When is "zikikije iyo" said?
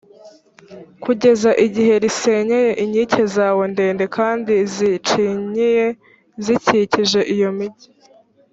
6.43-7.49